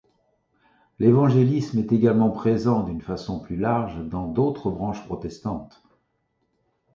L’évangélisme 0.97 1.77
est 1.77 1.91
également 1.91 2.31
présent 2.31 2.81
d’une 2.81 3.03
façon 3.03 3.39
plus 3.39 3.55
large 3.55 4.03
dans 4.03 4.27
d’autres 4.27 4.71
branches 4.71 5.05
protestantes. 5.05 5.83